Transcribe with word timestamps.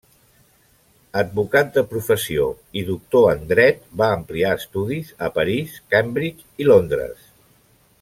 Advocat 1.21 1.69
de 1.75 1.83
professió 1.91 2.47
i 2.81 2.83
doctor 2.89 3.29
en 3.35 3.45
Dret, 3.53 3.85
va 4.03 4.11
ampliar 4.17 4.57
estudis 4.63 5.15
a 5.29 5.33
París, 5.41 5.81
Cambridge 5.97 6.53
i 6.67 6.73
Londres. 6.75 7.27